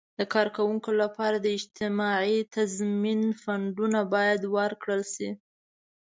[0.19, 5.29] د کارکوونکو لپاره د اجتماعي تضمین فنډونه باید ورکړل شي.